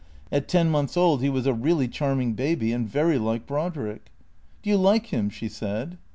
At 0.31 0.47
ten 0.47 0.67
months 0.71 0.97
old 0.97 1.21
he 1.21 1.29
was 1.29 1.45
a 1.45 1.53
really 1.53 1.87
charming 1.87 2.33
baby, 2.33 2.73
and 2.73 2.89
very 2.89 3.19
like 3.19 3.45
Brodrick. 3.45 4.11
"Do 4.63 4.71
you 4.71 4.77
like 4.77 5.13
him?" 5.13 5.29
she 5.29 5.47
said. 5.47 5.99